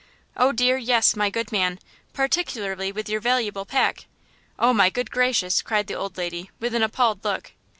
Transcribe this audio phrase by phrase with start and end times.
[0.35, 1.77] "Oh, dear, yes, my good man,
[2.11, 7.23] particularly with your valuable pack–oh, my good gracious!" cried the old lady, with an appalled
[7.23, 7.51] look.